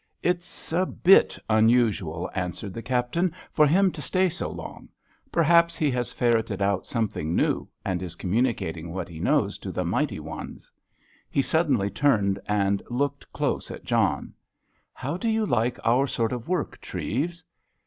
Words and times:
"It's 0.23 0.73
a 0.73 0.87
bit 0.87 1.37
unusual," 1.47 2.27
answered 2.33 2.73
the 2.73 2.81
Captain, 2.81 3.31
"for 3.51 3.67
him 3.67 3.91
to 3.91 4.01
stay 4.01 4.29
so 4.29 4.49
long. 4.49 4.89
Perhaps 5.31 5.75
he 5.77 5.91
has 5.91 6.11
ferreted 6.11 6.59
out 6.59 6.87
something 6.87 7.35
new, 7.35 7.67
and 7.85 8.01
is 8.01 8.15
communicating 8.15 8.91
what 8.93 9.07
he 9.07 9.19
knows 9.19 9.59
to 9.59 9.71
the 9.71 9.85
mighty 9.85 10.19
ones." 10.19 10.71
He 11.29 11.43
suddenly 11.43 11.91
turned 11.91 12.39
and 12.47 12.81
looked 12.89 13.31
close 13.31 13.69
at 13.69 13.85
John. 13.85 14.33
"How 14.91 15.17
do 15.17 15.29
you 15.29 15.45
like 15.45 15.77
our 15.85 16.07
sort 16.07 16.31
of 16.31 16.47
work, 16.47 16.81
Treves?" 16.81 17.43